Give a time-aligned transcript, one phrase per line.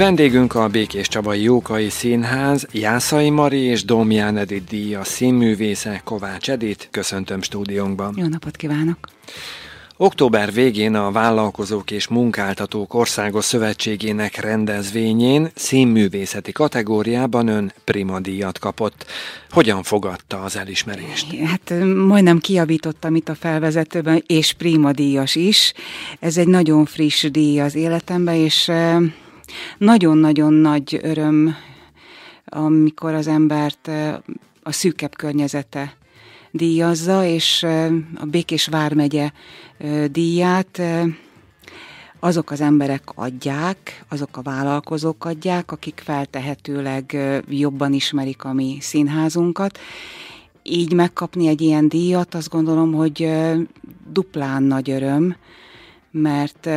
[0.00, 6.86] Vendégünk a Békés Csabai Jókai Színház, Jászai Mari és Domján Edith díja színművésze Kovács Edith.
[6.90, 8.14] Köszöntöm stúdiónkban.
[8.16, 8.98] Jó napot kívánok!
[9.96, 19.06] Október végén a Vállalkozók és Munkáltatók Országos Szövetségének rendezvényén színművészeti kategóriában ön Prima díjat kapott.
[19.50, 21.34] Hogyan fogadta az elismerést?
[21.44, 21.72] Hát
[22.06, 25.72] majdnem kiavítottam itt a felvezetőben, és Prima díjas is.
[26.20, 28.70] Ez egy nagyon friss díj az életemben, és
[29.78, 31.54] nagyon-nagyon nagy öröm,
[32.44, 33.90] amikor az embert
[34.62, 35.96] a szűkebb környezete
[36.50, 37.62] díjazza, és
[38.14, 39.30] a Békés Vármegye
[40.10, 40.82] díját
[42.20, 47.16] azok az emberek adják, azok a vállalkozók adják, akik feltehetőleg
[47.48, 49.78] jobban ismerik a mi színházunkat.
[50.62, 53.30] Így megkapni egy ilyen díjat, azt gondolom, hogy
[54.12, 55.36] duplán nagy öröm,
[56.10, 56.68] mert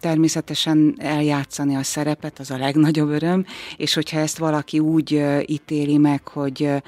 [0.00, 3.44] természetesen eljátszani a szerepet, az a legnagyobb öröm,
[3.76, 6.82] és hogyha ezt valaki úgy ítéli meg, hogy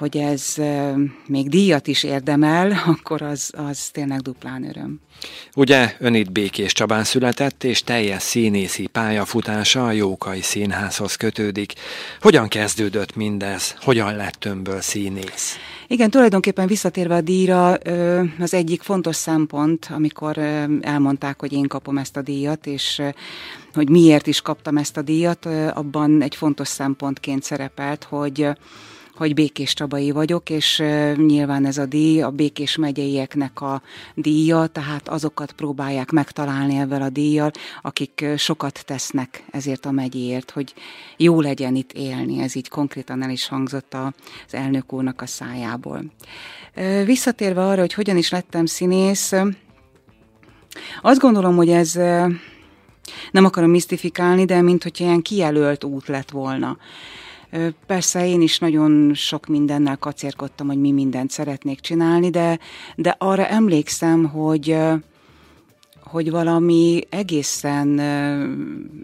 [0.00, 0.54] hogy ez
[1.26, 5.00] még díjat is érdemel, akkor az, az tényleg duplán öröm.
[5.56, 11.72] Ugye ön itt Békés Csabán született, és teljes színészi pályafutása a Jókai Színházhoz kötődik.
[12.20, 13.74] Hogyan kezdődött mindez?
[13.80, 15.56] Hogyan lett önből színész?
[15.86, 17.72] Igen, tulajdonképpen visszatérve a díjra,
[18.38, 20.38] az egyik fontos szempont, amikor
[20.80, 23.02] elmondták, hogy én kapom ezt a díjat, és
[23.74, 28.48] hogy miért is kaptam ezt a díjat, abban egy fontos szempontként szerepelt, hogy
[29.20, 30.82] hogy Békés Csabai vagyok, és
[31.16, 33.82] nyilván ez a díj a Békés megyeieknek a
[34.14, 37.50] díja, tehát azokat próbálják megtalálni ebben a díjjal,
[37.82, 40.74] akik sokat tesznek ezért a megyéért, hogy
[41.16, 42.42] jó legyen itt élni.
[42.42, 46.04] Ez így konkrétan el is hangzott az elnök úrnak a szájából.
[47.04, 49.32] Visszatérve arra, hogy hogyan is lettem színész,
[51.02, 51.92] azt gondolom, hogy ez
[53.30, 56.78] nem akarom misztifikálni, de mint hogy ilyen kijelölt út lett volna.
[57.86, 62.58] Persze én is nagyon sok mindennel kacérkodtam, hogy mi mindent szeretnék csinálni, de,
[62.96, 64.76] de arra emlékszem, hogy
[66.10, 68.00] hogy valami egészen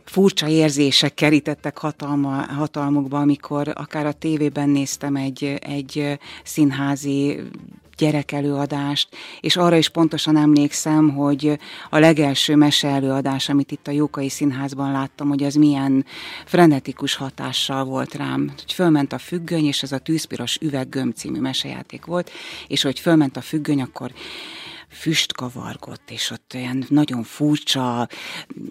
[0.05, 7.39] furcsa érzések kerítettek hatalma, hatalmukba, amikor akár a tévében néztem egy, egy színházi
[7.97, 9.09] gyerekelőadást,
[9.41, 11.59] és arra is pontosan emlékszem, hogy
[11.91, 16.05] a legelső mese előadás, amit itt a Jókai Színházban láttam, hogy az milyen
[16.45, 18.49] frenetikus hatással volt rám.
[18.49, 22.31] Hogy fölment a függöny, és ez a tűzpiros üveggömb című mesejáték volt,
[22.69, 24.11] és hogy fölment a függöny, akkor
[24.89, 28.09] füst kavargott, és ott olyan nagyon furcsa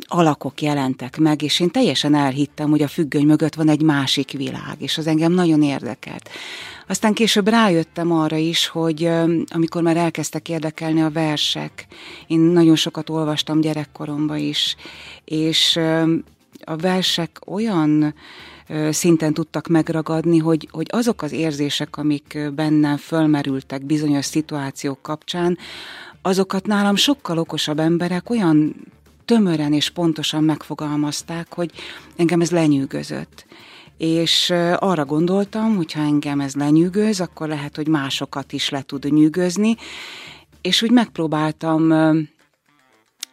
[0.06, 4.76] alakok jelentek meg, és én teljesen elhittem, hogy a függöny mögött van egy másik világ,
[4.78, 6.30] és az engem nagyon érdekelt.
[6.88, 9.10] Aztán később rájöttem arra is, hogy
[9.48, 11.88] amikor már elkezdtek érdekelni a versek,
[12.28, 14.76] én nagyon sokat olvastam gyerekkoromban is,
[15.26, 15.80] és
[16.64, 18.14] a versek olyan
[18.90, 25.58] szinten tudtak megragadni, hogy, hogy azok az érzések, amik bennem fölmerültek bizonyos szituációk kapcsán,
[26.22, 28.76] azokat nálam sokkal okosabb emberek olyan
[29.26, 31.72] tömören és pontosan megfogalmazták, hogy
[32.16, 33.46] engem ez lenyűgözött.
[33.98, 39.14] És arra gondoltam, hogy ha engem ez lenyűgöz, akkor lehet, hogy másokat is le tud
[39.14, 39.76] nyűgözni,
[40.62, 41.94] és úgy megpróbáltam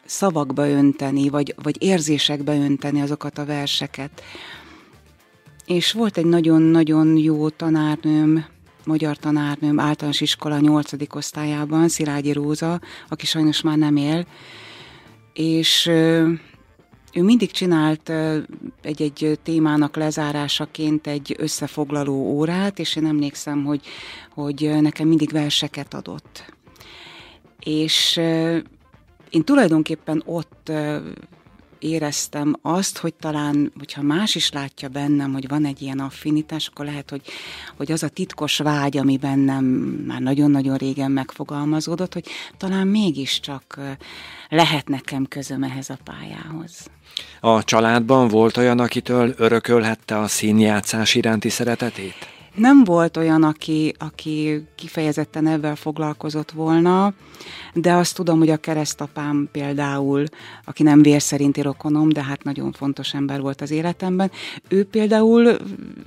[0.05, 4.23] szavakba önteni, vagy, vagy érzésekbe önteni azokat a verseket.
[5.67, 8.45] És volt egy nagyon-nagyon jó tanárnőm,
[8.85, 10.93] magyar tanárnőm általános iskola 8.
[11.15, 14.27] osztályában, Szilágyi Róza, aki sajnos már nem él,
[15.33, 15.87] és
[17.15, 18.13] ő mindig csinált
[18.83, 23.81] egy-egy témának lezárásaként egy összefoglaló órát, és én emlékszem, hogy,
[24.35, 26.53] hogy nekem mindig verseket adott.
[27.59, 28.17] És
[29.31, 30.73] én tulajdonképpen ott
[31.83, 36.85] éreztem azt, hogy talán, hogyha más is látja bennem, hogy van egy ilyen affinitás, akkor
[36.85, 37.23] lehet, hogy,
[37.77, 39.65] hogy az a titkos vágy, ami bennem
[40.07, 43.81] már nagyon-nagyon régen megfogalmazódott, hogy talán mégiscsak
[44.49, 46.91] lehet nekem közöm ehhez a pályához.
[47.41, 52.42] A családban volt olyan, akitől örökölhette a színjátszás iránti szeretetét?
[52.55, 57.13] Nem volt olyan, aki, aki kifejezetten ebben foglalkozott volna,
[57.75, 60.25] de azt tudom, hogy a keresztapám például,
[60.65, 64.31] aki nem vér szerinti rokonom, de hát nagyon fontos ember volt az életemben,
[64.69, 65.57] ő például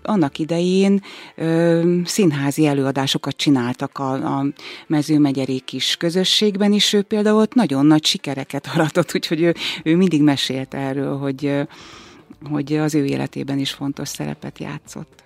[0.04, 1.02] annak idején
[1.36, 4.46] ö, színházi előadásokat csináltak a, a
[4.88, 9.54] mezőmegyeri kis közösségben is, ő például ott nagyon nagy sikereket aratott, úgyhogy ő,
[9.84, 11.68] ő mindig mesélt erről, hogy,
[12.50, 15.24] hogy az ő életében is fontos szerepet játszott.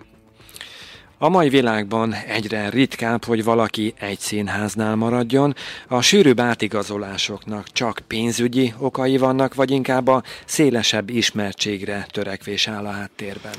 [1.22, 5.54] A mai világban egyre ritkább, hogy valaki egy színháznál maradjon.
[5.88, 12.90] A sűrűbb átigazolásoknak csak pénzügyi okai vannak, vagy inkább a szélesebb ismertségre törekvés áll a
[12.90, 13.52] háttérben?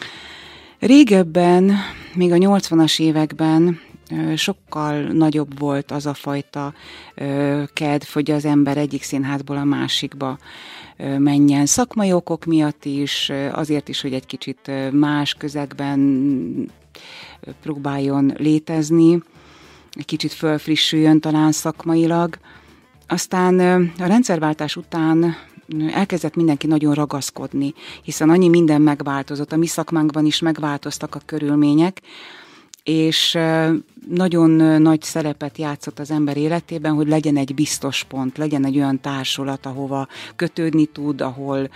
[0.80, 1.72] Régebben,
[2.14, 3.80] még a 80-as években
[4.36, 6.74] sokkal nagyobb volt az a fajta
[7.74, 10.38] kedv, hogy az ember egyik színházból a másikba
[11.18, 11.66] menjen.
[11.66, 16.00] Szakmai okok miatt is, azért is, hogy egy kicsit más közegben
[17.62, 19.24] próbáljon létezni,
[19.92, 22.38] egy kicsit fölfrissüljön talán szakmailag.
[23.08, 23.60] Aztán
[24.00, 25.36] a rendszerváltás után
[25.94, 32.02] elkezdett mindenki nagyon ragaszkodni, hiszen annyi minden megváltozott, a mi szakmánkban is megváltoztak a körülmények,
[32.84, 33.38] és
[34.10, 39.02] nagyon nagy szerepet játszott az ember életében, hogy legyen egy biztos pont, legyen egy olyan
[39.02, 41.70] társulat, ahova kötődni tud, ahol,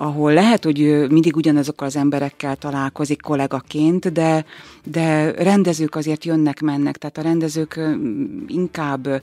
[0.00, 4.44] ahol lehet, hogy mindig ugyanazokkal az emberekkel találkozik kollégaként, de,
[4.84, 7.80] de rendezők azért jönnek-mennek, tehát a rendezők
[8.46, 9.22] inkább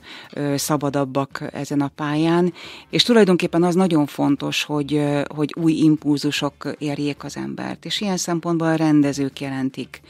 [0.54, 2.52] szabadabbak ezen a pályán,
[2.90, 5.02] és tulajdonképpen az nagyon fontos, hogy,
[5.34, 10.00] hogy új impulzusok érjék az embert, és ilyen szempontból a rendezők jelentik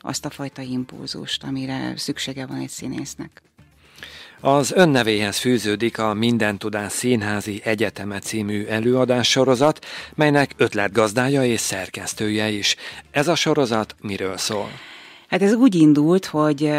[0.00, 3.42] azt a fajta impulzust, amire szüksége van egy színésznek.
[4.40, 12.76] Az önnevéhez fűződik a Minden Tudás Színházi Egyeteme című előadássorozat, melynek ötletgazdája és szerkesztője is.
[13.10, 14.70] Ez a sorozat miről szól?
[15.28, 16.72] Hát ez úgy indult, hogy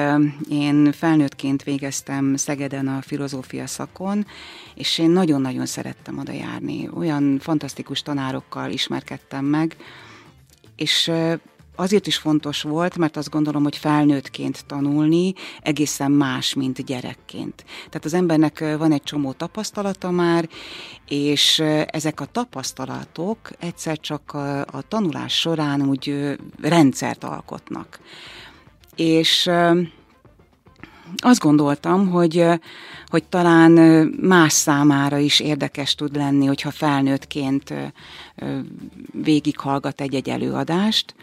[0.49, 4.25] én felnőttként végeztem Szegeden a filozófia szakon,
[4.75, 6.89] és én nagyon-nagyon szerettem oda járni.
[6.95, 9.75] Olyan fantasztikus tanárokkal ismerkedtem meg,
[10.75, 11.11] és
[11.77, 17.65] azért is fontos volt, mert azt gondolom, hogy felnőttként tanulni egészen más, mint gyerekként.
[17.75, 20.49] Tehát az embernek van egy csomó tapasztalata már,
[21.07, 27.99] és ezek a tapasztalatok egyszer csak a, a tanulás során úgy rendszert alkotnak.
[28.95, 29.49] És
[31.17, 32.45] azt gondoltam, hogy,
[33.05, 33.71] hogy talán
[34.21, 37.73] más számára is érdekes tud lenni, hogyha felnőttként
[39.11, 41.15] végighallgat egy-egy előadást,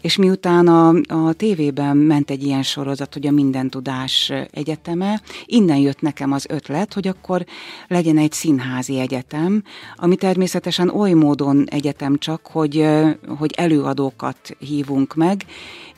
[0.00, 5.76] és miután a, a tévében ment egy ilyen sorozat, hogy a Minden Tudás Egyeteme, innen
[5.76, 7.44] jött nekem az ötlet, hogy akkor
[7.88, 9.62] legyen egy színházi egyetem,
[9.96, 12.86] ami természetesen oly módon egyetem csak, hogy,
[13.38, 15.44] hogy előadókat hívunk meg,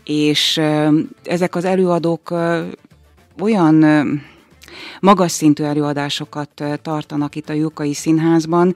[0.04, 0.60] és
[1.24, 2.34] ezek az előadók
[3.40, 3.84] olyan
[5.00, 8.74] magas szintű előadásokat tartanak itt a Jókai Színházban,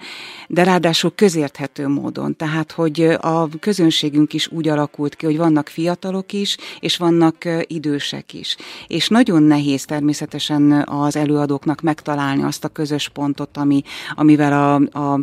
[0.49, 2.37] de ráadásul közérthető módon.
[2.37, 8.33] Tehát, hogy a közönségünk is úgy alakult ki, hogy vannak fiatalok is, és vannak idősek
[8.33, 8.57] is.
[8.87, 13.83] És nagyon nehéz természetesen az előadóknak megtalálni azt a közös pontot, ami,
[14.15, 15.21] amivel a, a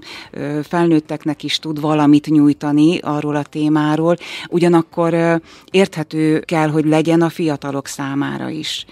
[0.64, 4.16] felnőtteknek is tud valamit nyújtani arról a témáról,
[4.50, 5.42] ugyanakkor
[5.72, 8.86] érthető kell, hogy legyen a fiatalok számára is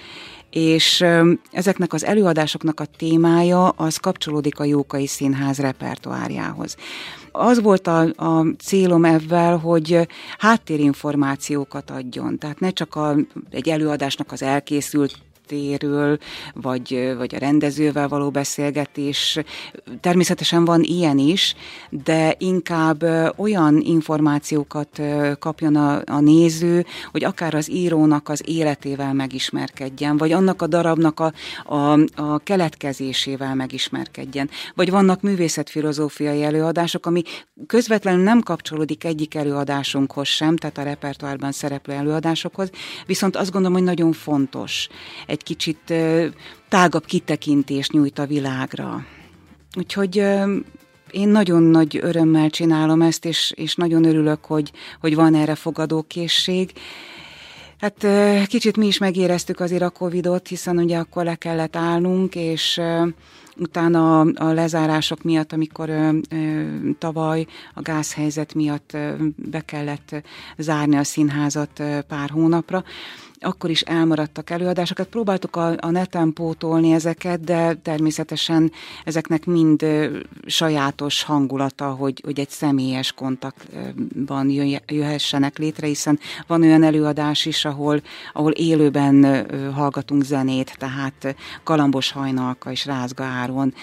[0.51, 1.06] és
[1.51, 6.75] ezeknek az előadásoknak a témája az kapcsolódik a Jókai Színház repertoárjához.
[7.31, 10.07] Az volt a, a célom ebben, hogy
[10.38, 13.15] háttérinformációkat adjon, tehát ne csak a,
[13.50, 15.18] egy előadásnak az elkészült
[15.51, 16.18] téről,
[16.53, 19.39] vagy, vagy a rendezővel való beszélgetés.
[20.01, 21.56] Természetesen van ilyen is,
[21.89, 23.03] de inkább
[23.38, 25.01] olyan információkat
[25.39, 31.19] kapjon a, a néző, hogy akár az írónak az életével megismerkedjen, vagy annak a darabnak
[31.19, 31.33] a,
[31.76, 34.49] a, a keletkezésével megismerkedjen.
[34.76, 37.23] Vagy vannak művészetfilozófiai előadások, ami
[37.68, 42.69] közvetlenül nem kapcsolódik egyik előadásunkhoz sem, tehát a repertoárban szereplő előadásokhoz,
[43.06, 44.87] viszont azt gondolom, hogy nagyon fontos
[45.28, 45.94] egy egy kicsit
[46.69, 49.06] tágabb kitekintést nyújt a világra.
[49.78, 50.16] Úgyhogy
[51.12, 56.71] én nagyon nagy örömmel csinálom ezt, és, és nagyon örülök, hogy, hogy van erre fogadókészség.
[57.78, 58.07] Hát
[58.48, 62.81] kicsit mi is megéreztük azért a Covidot, hiszen ugye akkor le kellett állnunk, és
[63.57, 65.92] utána a, a lezárások miatt, amikor
[66.98, 68.98] tavaly a gázhelyzet miatt
[69.36, 70.16] be kellett
[70.57, 72.83] zárni a színházat pár hónapra,
[73.42, 75.07] akkor is elmaradtak előadásokat.
[75.07, 78.71] Próbáltuk a, a neten pótolni ezeket, de természetesen
[79.06, 79.86] ezeknek mind
[80.45, 84.50] sajátos hangulata, hogy, hogy egy személyes kontaktban
[84.88, 88.02] jöhessenek létre, hiszen van olyan előadás is, ahol,
[88.33, 93.74] ahol élőben hallgatunk zenét, tehát Kalambos Hajnalka és Rázga Áron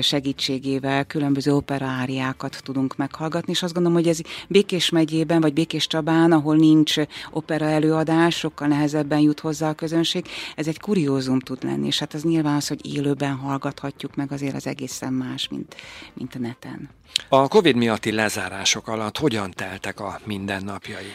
[0.00, 6.32] segítségével különböző operaáriákat tudunk meghallgatni, és azt gondolom, hogy ez Békés megyében, vagy Békés Csabán,
[6.32, 6.94] ahol nincs
[7.30, 10.26] opera előadás, sokkal sokkal nehezebben jut hozzá a közönség.
[10.56, 14.54] Ez egy kuriózum tud lenni, és hát az nyilván az, hogy élőben hallgathatjuk meg, azért
[14.54, 15.76] az egészen más, mint,
[16.14, 16.88] mint a neten.
[17.28, 21.12] A Covid miatti lezárások alatt hogyan teltek a mindennapjai?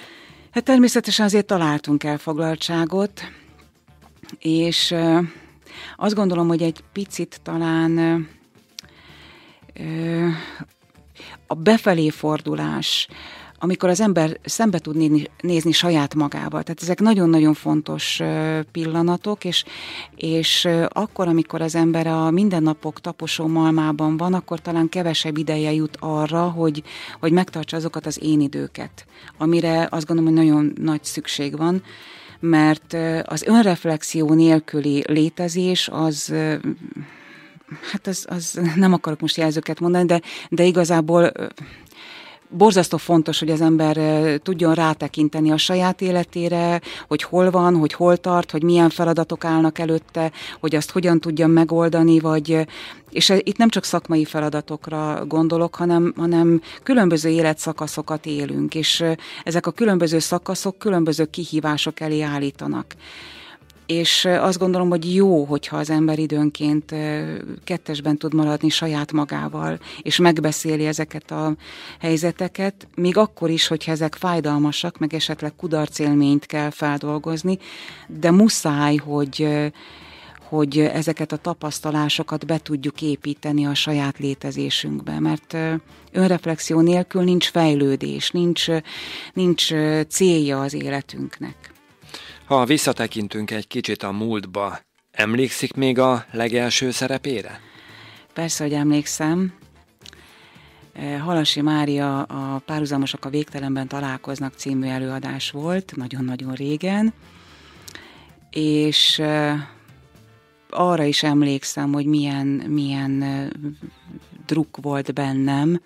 [0.52, 3.22] Hát természetesen azért találtunk elfoglaltságot,
[4.40, 4.96] és
[5.98, 8.28] azt gondolom, hogy egy picit talán
[11.48, 13.08] a befelé fordulás,
[13.60, 16.64] amikor az ember szembe tud nézni, nézni saját magával.
[16.64, 18.22] Tehát ezek nagyon-nagyon fontos
[18.72, 19.64] pillanatok, és,
[20.16, 25.98] és akkor, amikor az ember a mindennapok taposó malmában van, akkor talán kevesebb ideje jut
[26.00, 26.84] arra, hogy,
[27.20, 29.06] hogy megtartsa azokat az én időket,
[29.38, 31.84] amire azt gondolom, hogy nagyon nagy szükség van,
[32.40, 36.34] mert az önreflexió nélküli létezés az
[37.92, 41.32] hát az, az nem akarok most jelzőket mondani, de, de igazából
[42.50, 43.98] borzasztó fontos, hogy az ember
[44.40, 49.80] tudjon rátekinteni a saját életére, hogy hol van, hogy hol tart, hogy milyen feladatok állnak
[49.80, 52.68] előtte, hogy azt hogyan tudja megoldani, vagy
[53.10, 59.04] és itt nem csak szakmai feladatokra gondolok, hanem, hanem különböző életszakaszokat élünk, és
[59.44, 62.96] ezek a különböző szakaszok különböző kihívások elé állítanak
[63.90, 66.96] és azt gondolom, hogy jó, hogyha az ember időnként
[67.64, 71.56] kettesben tud maradni saját magával, és megbeszéli ezeket a
[72.00, 77.58] helyzeteket, még akkor is, hogyha ezek fájdalmasak, meg esetleg kudarcélményt kell feldolgozni,
[78.08, 79.48] de muszáj, hogy
[80.50, 85.58] hogy ezeket a tapasztalásokat be tudjuk építeni a saját létezésünkbe, mert
[86.12, 88.66] önreflexió nélkül nincs fejlődés, nincs,
[89.34, 89.74] nincs
[90.08, 91.78] célja az életünknek.
[92.50, 94.80] Ha visszatekintünk egy kicsit a múltba,
[95.12, 97.60] emlékszik még a legelső szerepére?
[98.34, 99.54] Persze, hogy emlékszem.
[100.94, 107.14] Eh, Halasi Mária a Párhuzamosak a végtelenben találkoznak című előadás volt, nagyon-nagyon régen,
[108.50, 109.60] és eh,
[110.70, 113.48] arra is emlékszem, hogy milyen, milyen eh,
[114.46, 115.82] druk volt bennem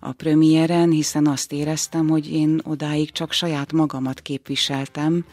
[0.00, 5.24] a premiéren, hiszen azt éreztem, hogy én odáig csak saját magamat képviseltem,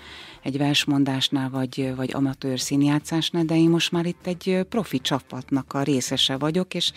[0.43, 5.83] egy versmondásnál, vagy, vagy amatőr színjátszásnál, de én most már itt egy profi csapatnak a
[5.83, 6.91] részese vagyok, és,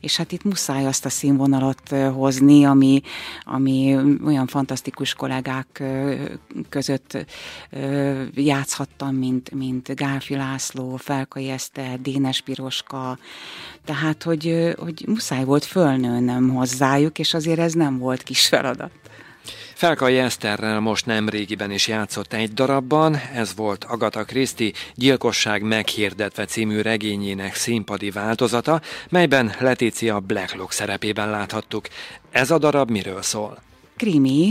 [0.00, 3.00] és hát itt muszáj azt a színvonalat hozni, ami,
[3.44, 5.82] ami olyan fantasztikus kollégák
[6.68, 7.26] között
[8.34, 13.18] játszhattam, mint, mint Gálfi László, Felkai Eszter, Dénes Piroska,
[13.84, 18.90] tehát, hogy, hogy muszáj volt fölnőnöm hozzájuk, és azért ez nem volt kis feladat.
[19.74, 26.44] Felkai Eszterrel most nem régiben is játszott egy darabban, ez volt Agatha Christie Gyilkosság meghirdetve
[26.44, 31.88] című regényének színpadi változata, melyben Letícia Blacklock szerepében láthattuk.
[32.30, 33.58] Ez a darab miről szól?
[33.96, 34.48] Krimi.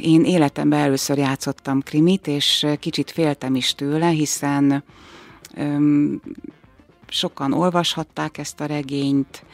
[0.00, 4.84] Én életemben először játszottam krimit, és kicsit féltem is tőle, hiszen
[5.56, 6.20] öm,
[7.08, 9.44] sokan olvashatták ezt a regényt,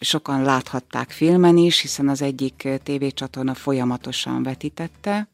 [0.00, 5.28] sokan láthatták filmen is, hiszen az egyik tévécsatorna folyamatosan vetítette.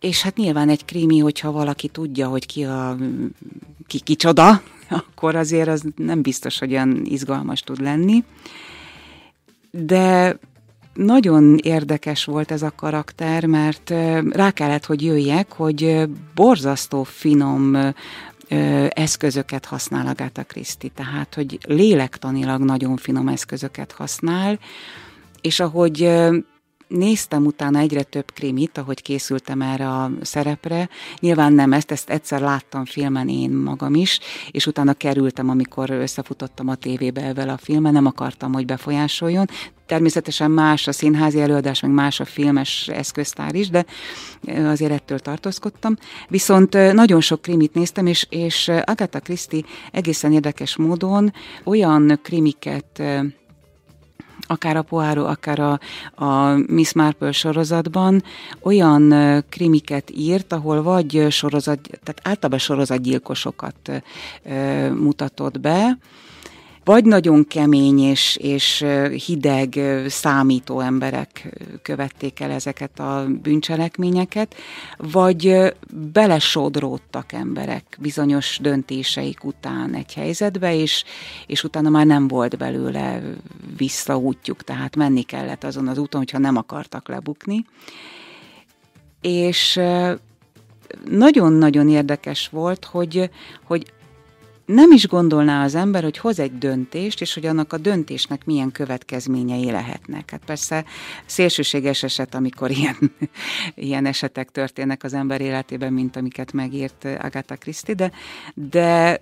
[0.00, 2.96] És hát nyilván egy krimi, hogyha valaki tudja, hogy ki a
[3.86, 8.24] ki kicsoda, akkor azért az nem biztos, hogy olyan izgalmas tud lenni.
[9.70, 10.38] De
[10.94, 13.90] nagyon érdekes volt ez a karakter, mert
[14.30, 17.76] rá kellett, hogy jöjjek, hogy borzasztó finom
[18.88, 24.58] eszközöket használ Agatha Christie, tehát hogy lélektanilag nagyon finom eszközöket használ,
[25.40, 26.10] és ahogy
[26.88, 30.88] néztem utána egyre több krimit, ahogy készültem erre a szerepre.
[31.20, 36.68] Nyilván nem ezt, ezt egyszer láttam filmen én magam is, és utána kerültem, amikor összefutottam
[36.68, 39.46] a tévébe ezzel a filmen, nem akartam, hogy befolyásoljon.
[39.86, 43.84] Természetesen más a színházi előadás, meg más a filmes eszköztár is, de
[44.46, 45.96] azért ettől tartózkodtam.
[46.28, 49.62] Viszont nagyon sok krimit néztem, és, és Agatha Christie
[49.92, 51.32] egészen érdekes módon
[51.64, 53.02] olyan krimiket
[54.46, 55.80] akár a Poirot, akár a,
[56.24, 58.22] a Miss Marple sorozatban
[58.60, 59.14] olyan
[59.48, 64.02] krimiket írt, ahol vagy sorozat, tehát általában sorozatgyilkosokat
[64.94, 65.98] mutatott be,
[66.86, 68.84] vagy nagyon kemény és, és
[69.26, 71.48] hideg számító emberek
[71.82, 74.54] követték el ezeket a bűncselekményeket,
[74.96, 75.72] vagy
[76.12, 81.04] belesodródtak emberek bizonyos döntéseik után egy helyzetbe, és,
[81.46, 83.22] és utána már nem volt belőle
[83.76, 87.64] visszaútjuk, tehát menni kellett azon az úton, hogyha nem akartak lebukni.
[89.20, 89.80] És
[91.04, 93.30] nagyon-nagyon érdekes volt, hogy,
[93.64, 93.92] hogy
[94.66, 98.72] nem is gondolná az ember, hogy hoz egy döntést, és hogy annak a döntésnek milyen
[98.72, 100.30] következményei lehetnek.
[100.30, 100.84] Hát persze
[101.26, 102.96] szélsőséges eset, amikor ilyen,
[103.74, 108.10] ilyen esetek történnek az ember életében, mint amiket megírt Agatha Christie, de,
[108.54, 109.20] de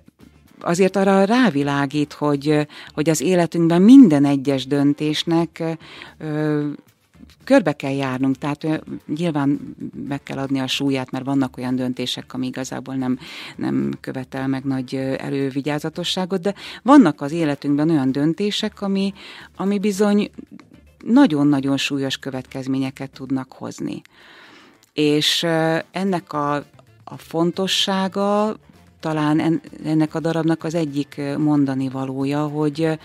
[0.61, 5.63] azért arra rávilágít, hogy, hogy az életünkben minden egyes döntésnek
[7.45, 9.77] körbe kell járnunk, tehát nyilván
[10.09, 13.19] meg kell adni a súlyát, mert vannak olyan döntések, ami igazából nem,
[13.57, 19.13] nem követel meg nagy elővigyázatosságot, de vannak az életünkben olyan döntések, ami,
[19.57, 20.31] ami bizony
[21.05, 24.03] nagyon-nagyon súlyos következményeket tudnak hozni.
[24.93, 25.43] És
[25.91, 26.55] ennek a,
[27.05, 28.57] a fontossága
[29.01, 32.99] talán ennek a darabnak az egyik mondani valója, hogy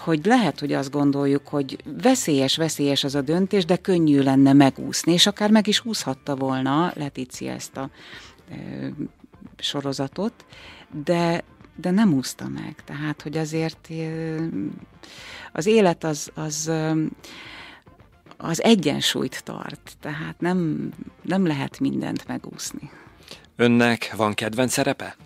[0.00, 5.12] hogy lehet, hogy azt gondoljuk, hogy veszélyes, veszélyes az a döntés, de könnyű lenne megúszni,
[5.12, 7.90] és akár meg is úszhatta volna Letícia ezt a
[8.50, 8.56] e,
[9.56, 10.44] sorozatot,
[11.04, 11.44] de,
[11.76, 12.74] de nem úszta meg.
[12.84, 13.88] Tehát, hogy azért
[15.52, 16.70] az élet az, az
[18.42, 20.88] az egyensúlyt tart, tehát nem,
[21.22, 22.90] nem lehet mindent megúszni.
[23.56, 25.16] Önnek van kedvenc szerepe?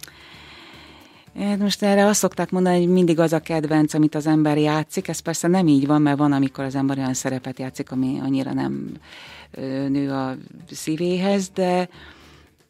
[1.39, 5.09] Hát most erre azt szokták mondani, hogy mindig az a kedvenc, amit az ember játszik.
[5.09, 8.53] Ez persze nem így van, mert van, amikor az ember olyan szerepet játszik, ami annyira
[8.53, 8.93] nem
[9.89, 10.37] nő a
[10.71, 11.89] szívéhez, de,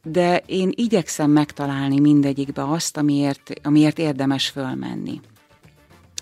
[0.03, 5.21] de én igyekszem megtalálni mindegyikbe azt, amiért, amiért érdemes fölmenni.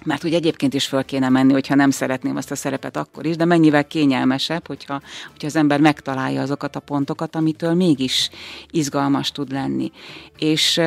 [0.04, 3.36] Mert hogy egyébként is föl kéne menni, hogyha nem szeretném azt a szerepet akkor is,
[3.36, 8.30] de mennyivel kényelmesebb, hogyha, hogyha az ember megtalálja azokat a pontokat, amitől mégis
[8.70, 9.92] izgalmas tud lenni.
[10.38, 10.80] És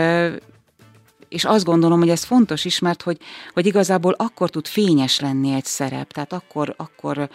[1.36, 3.18] és azt gondolom, hogy ez fontos is, mert hogy,
[3.54, 7.30] hogy igazából akkor tud fényes lenni egy szerep, tehát akkor, akkor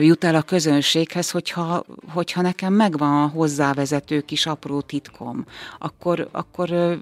[0.00, 5.44] jut el a közönséghez, hogyha, hogyha nekem megvan a hozzávezető kis apró titkom,
[5.78, 6.98] akkor, akkor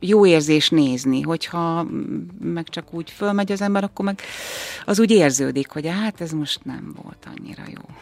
[0.00, 1.86] jó érzés nézni, hogyha
[2.40, 4.20] meg csak úgy fölmegy az ember, akkor meg
[4.84, 7.94] az úgy érződik, hogy hát ez most nem volt annyira jó.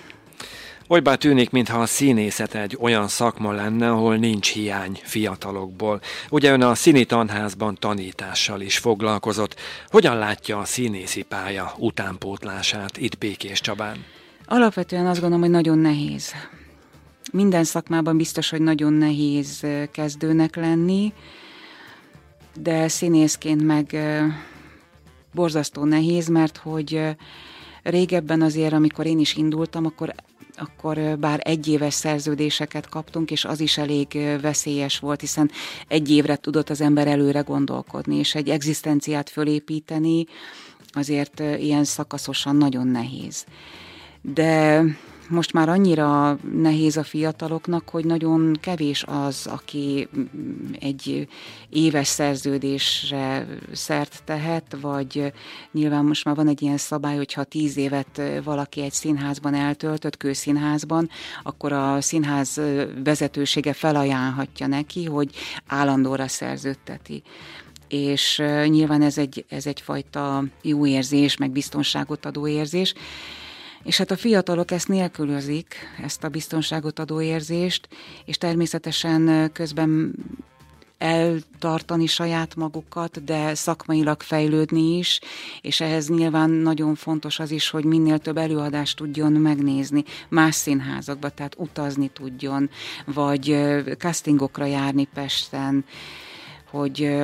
[0.86, 6.00] Olybá tűnik, mintha a színészet egy olyan szakma lenne, ahol nincs hiány fiatalokból.
[6.30, 9.60] Ugye ön a színi tanházban tanítással is foglalkozott.
[9.88, 14.04] Hogyan látja a színészi pálya utánpótlását itt Békés Csabán?
[14.46, 16.32] Alapvetően azt gondolom, hogy nagyon nehéz.
[17.32, 21.12] Minden szakmában biztos, hogy nagyon nehéz kezdőnek lenni,
[22.54, 23.96] de színészként meg
[25.34, 27.00] borzasztó nehéz, mert hogy
[27.82, 30.14] régebben azért, amikor én is indultam, akkor
[30.56, 35.50] akkor bár egyéves szerződéseket kaptunk, és az is elég veszélyes volt, hiszen
[35.88, 40.26] egy évre tudott az ember előre gondolkodni, és egy egzisztenciát fölépíteni
[40.92, 43.44] azért ilyen szakaszosan nagyon nehéz.
[44.20, 44.82] De
[45.28, 50.08] most már annyira nehéz a fiataloknak, hogy nagyon kevés az, aki
[50.80, 51.28] egy
[51.68, 55.32] éves szerződésre szert tehet, vagy
[55.72, 60.16] nyilván most már van egy ilyen szabály, hogy ha tíz évet valaki egy színházban eltöltött,
[60.16, 61.08] kőszínházban,
[61.42, 62.60] akkor a színház
[63.04, 65.30] vezetősége felajánlhatja neki, hogy
[65.66, 67.22] állandóra szerződteti.
[67.88, 72.94] És nyilván ez, egy, ez egyfajta jó érzés, meg biztonságot adó érzés,
[73.84, 77.88] és hát a fiatalok ezt nélkülözik, ezt a biztonságot adó érzést,
[78.24, 80.14] és természetesen közben
[80.98, 85.20] eltartani saját magukat, de szakmailag fejlődni is,
[85.60, 91.28] és ehhez nyilván nagyon fontos az is, hogy minél több előadást tudjon megnézni más színházakba,
[91.28, 92.70] tehát utazni tudjon,
[93.04, 93.56] vagy
[93.98, 95.84] castingokra járni Pesten,
[96.74, 97.16] hogy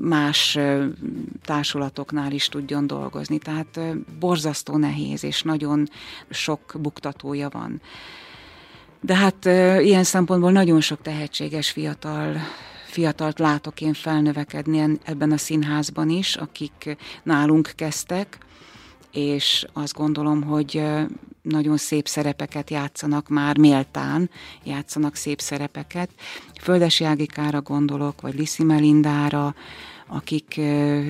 [0.00, 0.58] más
[1.44, 3.38] társulatoknál is tudjon dolgozni.
[3.38, 3.80] Tehát
[4.18, 5.88] borzasztó nehéz, és nagyon
[6.30, 7.80] sok buktatója van.
[9.00, 9.44] De hát
[9.84, 12.36] ilyen szempontból nagyon sok tehetséges fiatal
[12.84, 18.38] fiatalt látok én felnövekedni ebben a színházban is, akik nálunk kezdtek,
[19.12, 20.82] és azt gondolom, hogy
[21.42, 24.30] nagyon szép szerepeket játszanak már méltán,
[24.64, 26.10] játszanak szép szerepeket.
[26.60, 29.54] Földesi Ágikára gondolok, vagy Liszi Melindára,
[30.14, 30.56] akik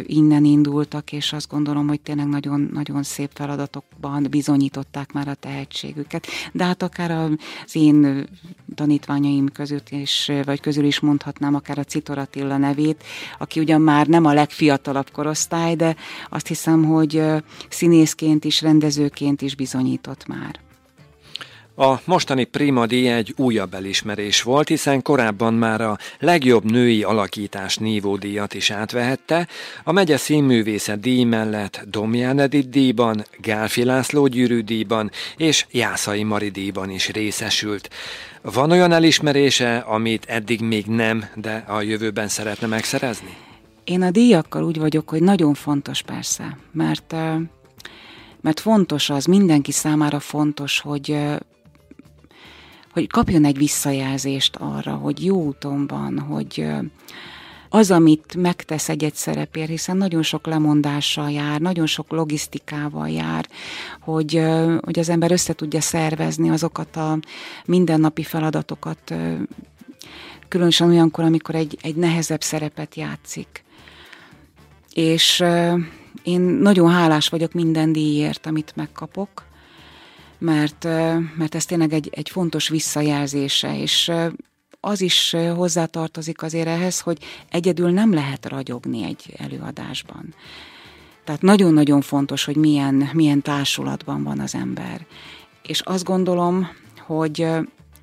[0.06, 6.26] innen indultak, és azt gondolom, hogy tényleg nagyon, nagyon szép feladatokban bizonyították már a tehetségüket.
[6.52, 8.26] De hát akár az én
[8.74, 13.04] tanítványaim között is, vagy közül is mondhatnám akár a Citor Attila nevét,
[13.38, 15.96] aki ugyan már nem a legfiatalabb korosztály, de
[16.28, 17.22] azt hiszem, hogy
[17.68, 20.60] színészként is, rendezőként is bizonyított már.
[21.74, 27.76] A mostani Prima díj egy újabb elismerés volt, hiszen korábban már a legjobb női alakítás
[27.76, 29.48] nívódíjat is átvehette,
[29.84, 36.48] a megye színművészet díj mellett Domján Edith díjban, Gálfi László gyűrű díjban és Jászai Mari
[36.48, 37.90] díjban is részesült.
[38.42, 43.36] Van olyan elismerése, amit eddig még nem, de a jövőben szeretne megszerezni?
[43.84, 47.14] Én a díjakkal úgy vagyok, hogy nagyon fontos persze, mert
[48.40, 51.16] mert fontos az, mindenki számára fontos, hogy
[52.92, 56.66] hogy kapjon egy visszajelzést arra, hogy jó úton van, hogy
[57.68, 63.48] az, amit megtesz egy-egy szerepért, hiszen nagyon sok lemondással jár, nagyon sok logisztikával jár,
[64.00, 64.42] hogy,
[64.80, 67.18] hogy az ember össze tudja szervezni azokat a
[67.64, 69.14] mindennapi feladatokat,
[70.48, 73.64] különösen olyankor, amikor egy, egy nehezebb szerepet játszik.
[74.94, 75.44] És
[76.22, 79.44] én nagyon hálás vagyok minden díjért, amit megkapok,
[80.42, 80.84] mert,
[81.36, 84.12] mert ez tényleg egy, egy fontos visszajelzése, és
[84.80, 87.18] az is hozzátartozik azért ehhez, hogy
[87.50, 90.34] egyedül nem lehet ragyogni egy előadásban.
[91.24, 95.06] Tehát nagyon-nagyon fontos, hogy milyen, milyen társulatban van az ember.
[95.62, 97.46] És azt gondolom, hogy,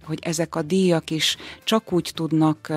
[0.04, 2.73] hogy ezek a díjak is csak úgy tudnak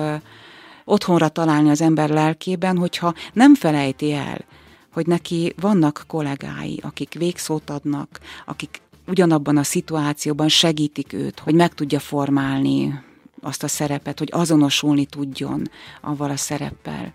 [0.85, 4.45] otthonra találni az ember lelkében, hogyha nem felejti el,
[4.93, 11.73] hogy neki vannak kollégái, akik végszót adnak, akik ugyanabban a szituációban segítik őt, hogy meg
[11.73, 13.03] tudja formálni
[13.41, 15.69] azt a szerepet, hogy azonosulni tudjon
[16.01, 17.13] avval a szereppel.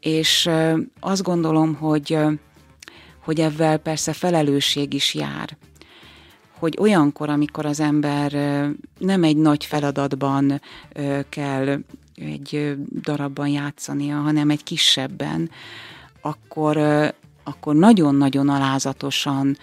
[0.00, 0.50] És
[1.00, 2.18] azt gondolom, hogy,
[3.24, 5.56] hogy ebben persze felelősség is jár,
[6.58, 8.32] hogy olyankor, amikor az ember
[8.98, 10.60] nem egy nagy feladatban
[11.28, 11.82] kell
[12.14, 15.50] egy darabban játszania, hanem egy kisebben,
[16.20, 16.76] akkor,
[17.44, 19.56] akkor nagyon-nagyon alázatosan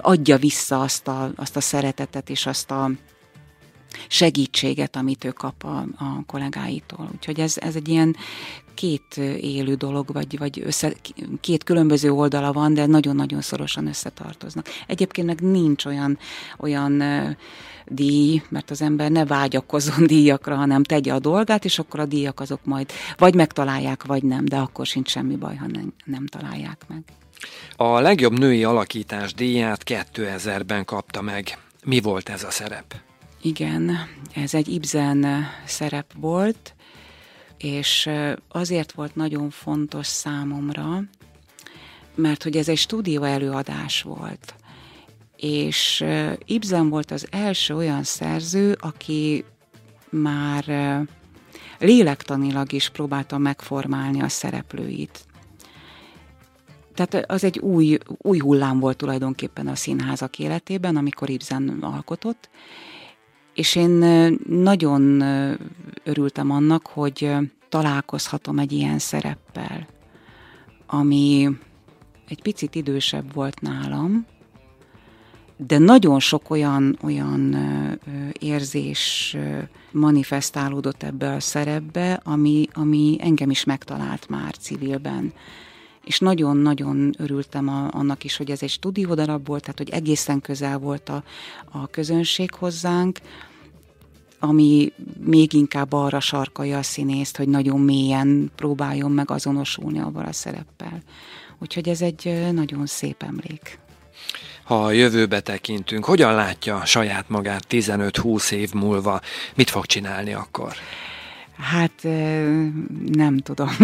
[0.00, 2.90] adja vissza azt a, azt a szeretetet és azt a
[4.08, 7.08] segítséget, amit ő kap a, a kollégáitól.
[7.14, 8.16] Úgyhogy ez, ez egy ilyen
[8.74, 10.92] két élő dolog, vagy, vagy össze,
[11.40, 14.66] két különböző oldala van, de nagyon-nagyon szorosan összetartoznak.
[14.86, 16.18] Egyébként meg nincs olyan,
[16.58, 17.02] olyan
[17.86, 22.40] díj, mert az ember ne vágyakozzon díjakra, hanem tegye a dolgát, és akkor a díjak
[22.40, 26.84] azok majd vagy megtalálják, vagy nem, de akkor sincs semmi baj, ha nem, nem találják
[26.88, 27.02] meg.
[27.76, 31.58] A legjobb női alakítás díját 2000-ben kapta meg.
[31.84, 32.94] Mi volt ez a szerep?
[33.44, 33.90] Igen,
[34.34, 36.74] ez egy Ibsen szerep volt,
[37.58, 38.10] és
[38.48, 41.02] azért volt nagyon fontos számomra,
[42.14, 44.54] mert hogy ez egy stúdió előadás volt.
[45.36, 46.04] És
[46.44, 49.44] Ibsen volt az első olyan szerző, aki
[50.10, 50.64] már
[51.78, 55.24] lélektanilag is próbálta megformálni a szereplőit.
[56.94, 62.50] Tehát az egy új, új hullám volt tulajdonképpen a színházak életében, amikor Ibsen alkotott,
[63.54, 63.90] és én
[64.48, 65.22] nagyon
[66.04, 67.30] örültem annak, hogy
[67.68, 69.86] találkozhatom egy ilyen szereppel,
[70.86, 71.48] ami
[72.28, 74.26] egy picit idősebb volt nálam,
[75.56, 77.56] de nagyon sok olyan, olyan
[78.38, 79.36] érzés
[79.90, 85.32] manifestálódott ebbe a szerepbe, ami, ami engem is megtalált már civilben
[86.04, 90.78] és nagyon-nagyon örültem a, annak is, hogy ez egy stúdiódarab volt, tehát hogy egészen közel
[90.78, 91.24] volt a,
[91.70, 93.18] a közönség hozzánk,
[94.38, 100.32] ami még inkább arra sarkalja a színészt, hogy nagyon mélyen próbáljon meg azonosulni avval a
[100.32, 101.02] szereppel.
[101.58, 103.78] Úgyhogy ez egy nagyon szép emlék.
[104.64, 109.20] Ha a jövőbe tekintünk, hogyan látja saját magát 15-20 év múlva?
[109.54, 110.72] Mit fog csinálni akkor?
[111.56, 112.02] Hát
[113.06, 113.70] nem tudom.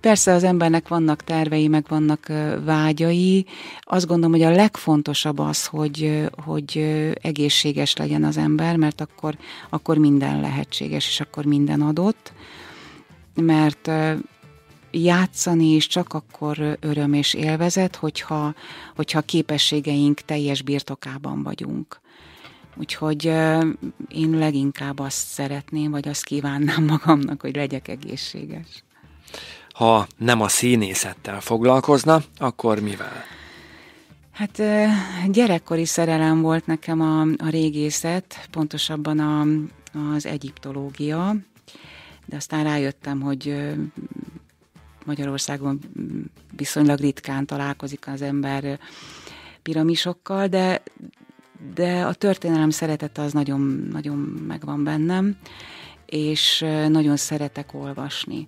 [0.00, 2.26] Persze az embernek vannak tervei, meg vannak
[2.64, 3.46] vágyai.
[3.80, 6.78] Azt gondolom, hogy a legfontosabb az, hogy, hogy
[7.22, 9.36] egészséges legyen az ember, mert akkor,
[9.70, 12.32] akkor minden lehetséges, és akkor minden adott.
[13.34, 13.90] Mert
[14.90, 18.54] játszani is csak akkor öröm és élvezet, hogyha,
[18.96, 22.00] hogyha képességeink teljes birtokában vagyunk.
[22.76, 23.24] Úgyhogy
[24.08, 28.84] én leginkább azt szeretném, vagy azt kívánnám magamnak, hogy legyek egészséges.
[29.74, 33.24] Ha nem a színészettel foglalkozna, akkor mivel?
[34.32, 34.62] Hát
[35.30, 39.46] gyerekkori szerelem volt nekem a, a régészet, pontosabban a,
[40.14, 41.36] az egyiptológia,
[42.26, 43.54] de aztán rájöttem, hogy
[45.04, 45.80] Magyarországon
[46.56, 48.78] viszonylag ritkán találkozik az ember
[49.62, 50.82] piramisokkal, de,
[51.74, 53.60] de a történelem szeretete az nagyon,
[53.92, 55.36] nagyon megvan bennem,
[56.06, 58.46] és nagyon szeretek olvasni.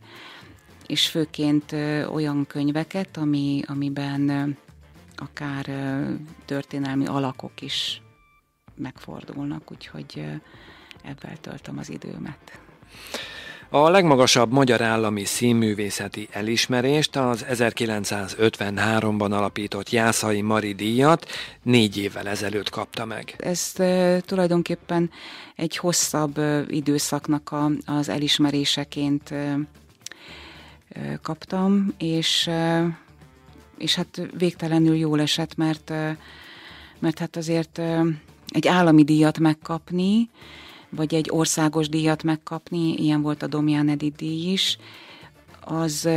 [0.87, 1.73] És főként
[2.13, 4.57] olyan könyveket, ami, amiben
[5.17, 5.71] akár
[6.45, 8.03] történelmi alakok is
[8.75, 10.25] megfordulnak, úgyhogy
[11.03, 12.61] ebben töltöm az időmet.
[13.75, 21.27] A legmagasabb magyar állami színművészeti elismerést az 1953-ban alapított Jászai Mari díjat
[21.63, 23.35] négy évvel ezelőtt kapta meg.
[23.39, 25.11] Ez e, tulajdonképpen
[25.57, 29.59] egy hosszabb e, időszaknak a, az elismeréseként e,
[30.89, 32.99] e, kaptam, és, e,
[33.79, 36.17] és hát végtelenül jól esett, mert, e,
[36.99, 37.81] mert hát azért
[38.49, 40.31] egy állami díjat megkapni,
[40.97, 44.79] vagy egy országos díjat megkapni, ilyen volt a Domján Edith díj is,
[45.61, 46.09] az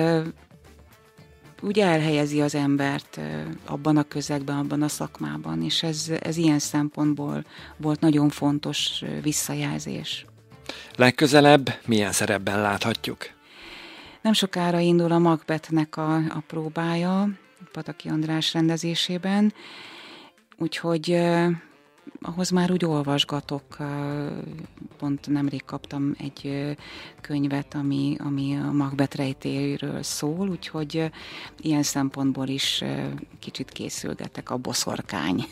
[1.62, 3.20] úgy elhelyezi az embert
[3.66, 7.46] abban a közegben, abban a szakmában, és ez, ez ilyen szempontból
[7.78, 10.26] volt nagyon fontos visszajelzés.
[10.96, 13.18] Legközelebb milyen szerepben láthatjuk?
[14.22, 17.30] Nem sokára indul a Macbethnek a, a próbája,
[17.72, 19.54] Pataki András rendezésében,
[20.58, 21.22] úgyhogy
[22.22, 23.78] ahhoz már úgy olvasgatok.
[24.98, 26.76] Pont nemrég kaptam egy
[27.22, 31.12] könyvet, ami, ami a Macbeth rejtéről szól, úgyhogy
[31.60, 32.84] ilyen szempontból is
[33.40, 35.46] kicsit készülgetek a boszorkány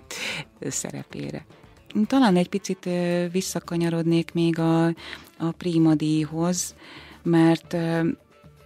[0.60, 1.46] szerepére.
[2.06, 2.88] Talán egy picit
[3.32, 4.86] visszakanyarodnék még a,
[5.38, 6.74] a Primadíjhoz,
[7.22, 7.76] mert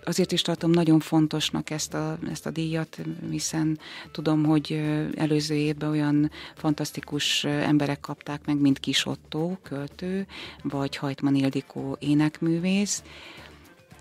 [0.09, 2.99] azért is tartom nagyon fontosnak ezt a, ezt a díjat,
[3.31, 3.79] hiszen
[4.13, 4.83] tudom, hogy
[5.17, 10.27] előző évben olyan fantasztikus emberek kapták meg, mint Kis Otto, költő,
[10.63, 13.03] vagy Hajtman Ildikó énekművész,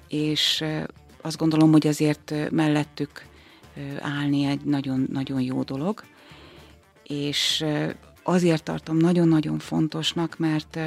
[0.07, 0.63] és
[1.21, 3.25] azt gondolom, hogy azért mellettük
[3.99, 6.03] állni egy nagyon-nagyon jó dolog,
[7.03, 7.65] és
[8.23, 10.79] azért tartom nagyon-nagyon fontosnak, mert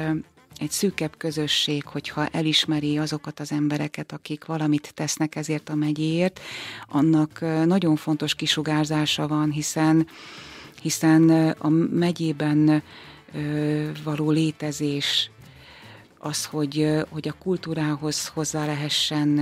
[0.61, 6.39] egy szűkebb közösség, hogyha elismeri azokat az embereket, akik valamit tesznek ezért a megyéért,
[6.87, 10.07] annak nagyon fontos kisugárzása van, hiszen,
[10.81, 12.83] hiszen a megyében
[14.03, 15.31] való létezés,
[16.23, 19.39] az, hogy, hogy a kultúrához hozzá lehessen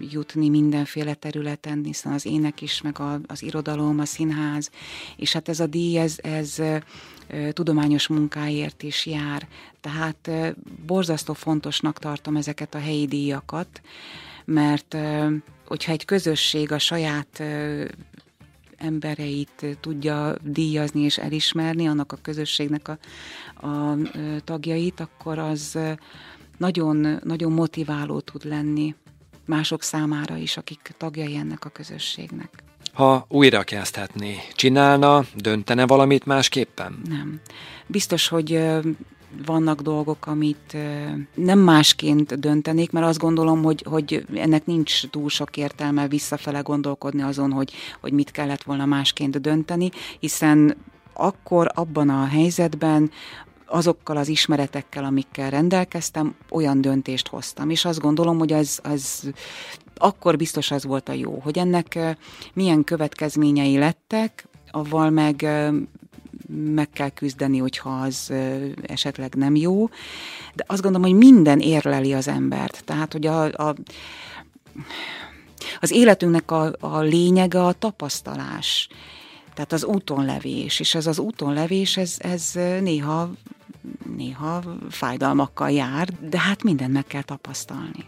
[0.00, 4.70] jutni mindenféle területen, hiszen az ének is, meg a, az irodalom, a színház,
[5.16, 6.62] és hát ez a díj, ez, ez
[7.52, 9.48] tudományos munkáért is jár.
[9.80, 10.30] Tehát
[10.86, 13.80] borzasztó fontosnak tartom ezeket a helyi díjakat,
[14.44, 14.96] mert
[15.66, 17.42] hogyha egy közösség a saját
[18.76, 22.98] embereit tudja díjazni és elismerni, annak a közösségnek a,
[23.66, 23.96] a
[24.44, 25.78] tagjait, akkor az
[26.56, 28.94] nagyon, nagyon motiváló tud lenni
[29.46, 32.62] mások számára is, akik tagjai ennek a közösségnek.
[32.92, 37.00] Ha újra kezdhetné, csinálna, döntene valamit másképpen?
[37.08, 37.40] Nem.
[37.86, 38.60] Biztos, hogy
[39.46, 40.76] vannak dolgok, amit
[41.34, 47.22] nem másként döntenék, mert azt gondolom, hogy, hogy ennek nincs túl sok értelme visszafele gondolkodni
[47.22, 50.76] azon, hogy, hogy mit kellett volna másként dönteni, hiszen
[51.12, 53.10] akkor abban a helyzetben
[53.66, 57.70] azokkal az ismeretekkel, amikkel rendelkeztem, olyan döntést hoztam.
[57.70, 59.30] És azt gondolom, hogy az, az
[59.96, 61.98] akkor biztos az volt a jó, hogy ennek
[62.54, 65.46] milyen következményei lettek, avval meg
[66.48, 68.32] meg kell küzdeni, hogyha az
[68.82, 69.88] esetleg nem jó.
[70.54, 72.84] De azt gondolom, hogy minden érleli az embert.
[72.84, 73.74] Tehát, hogy a, a
[75.80, 78.88] az életünknek a, a lényege a tapasztalás.
[79.54, 83.30] Tehát az útonlevés, és ez az útonlevés, ez, ez néha,
[84.16, 88.04] néha fájdalmakkal jár, de hát mindent meg kell tapasztalni.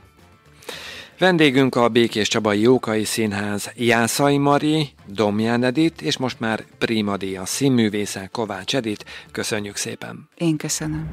[1.18, 7.44] Vendégünk a Békés Csabai Jókai Színház Jászai Mari, Domján Edit, és most már Prima Dia
[7.44, 9.05] színművésze Kovács Edit.
[9.33, 10.29] Köszönjük szépen!
[10.35, 11.09] Én köszönöm.